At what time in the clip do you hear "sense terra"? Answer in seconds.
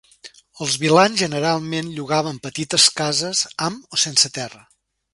4.09-4.69